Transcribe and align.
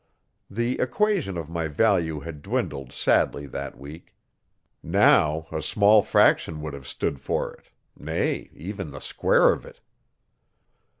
The 0.49 0.79
equation 0.79 1.37
of 1.37 1.47
my 1.47 1.67
value 1.67 2.21
had 2.21 2.41
dwindled 2.41 2.91
sadly 2.91 3.45
that 3.45 3.77
week. 3.77 4.15
Now 4.81 5.45
a 5.51 5.61
small 5.61 6.01
fraction 6.01 6.59
would 6.63 6.73
have 6.73 6.87
stood 6.87 7.19
for 7.19 7.53
it 7.53 7.69
nay, 7.95 8.49
even 8.55 8.89
the 8.89 8.99
square 8.99 9.53
of 9.53 9.63
it. 9.63 9.79